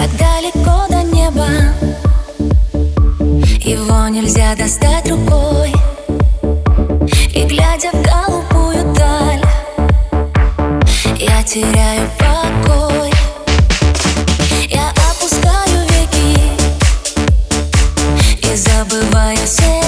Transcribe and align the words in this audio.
так 0.00 0.16
далеко 0.16 0.86
до 0.88 1.02
неба. 1.02 1.46
Его 3.62 4.08
нельзя 4.08 4.54
достать 4.56 5.10
рукой. 5.10 5.74
И 7.34 7.44
глядя 7.44 7.90
в 7.92 8.02
голубую 8.02 8.94
даль 8.94 9.44
Я 11.18 11.42
теряю 11.42 12.08
покой. 12.18 13.12
Я 14.68 14.90
опускаю 15.10 15.86
веки 15.90 16.40
И 18.40 18.56
забываю 18.56 19.36
сердце 19.46 19.79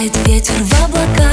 Бросает 0.00 0.16
ветер 0.26 0.54
в 0.64 0.84
облака. 0.84 1.29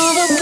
Oh. 0.00 0.37